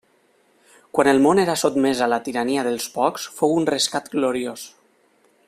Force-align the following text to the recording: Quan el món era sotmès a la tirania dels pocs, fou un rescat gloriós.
Quan 0.97 1.09
el 1.11 1.19
món 1.25 1.41
era 1.43 1.57
sotmès 1.63 2.01
a 2.05 2.07
la 2.13 2.19
tirania 2.29 2.65
dels 2.69 2.89
pocs, 2.97 3.29
fou 3.41 3.55
un 3.59 3.71
rescat 3.75 4.11
gloriós. 4.17 4.67